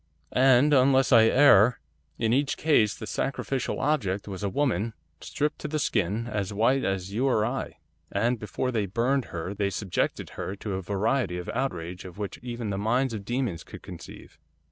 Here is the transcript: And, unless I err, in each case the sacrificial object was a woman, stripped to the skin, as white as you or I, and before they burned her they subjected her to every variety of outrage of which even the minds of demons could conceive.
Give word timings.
And, 0.33 0.73
unless 0.73 1.11
I 1.11 1.25
err, 1.25 1.79
in 2.17 2.33
each 2.33 2.57
case 2.57 2.95
the 2.95 3.05
sacrificial 3.05 3.79
object 3.79 4.27
was 4.27 4.41
a 4.41 4.49
woman, 4.49 4.95
stripped 5.19 5.59
to 5.59 5.67
the 5.67 5.77
skin, 5.77 6.25
as 6.25 6.51
white 6.51 6.83
as 6.83 7.13
you 7.13 7.27
or 7.27 7.45
I, 7.45 7.77
and 8.11 8.39
before 8.39 8.71
they 8.71 8.87
burned 8.87 9.25
her 9.25 9.53
they 9.53 9.69
subjected 9.69 10.31
her 10.31 10.55
to 10.55 10.71
every 10.71 10.81
variety 10.81 11.37
of 11.37 11.49
outrage 11.49 12.03
of 12.03 12.17
which 12.17 12.39
even 12.41 12.71
the 12.71 12.79
minds 12.79 13.13
of 13.13 13.25
demons 13.25 13.63
could 13.63 13.83
conceive. 13.83 14.39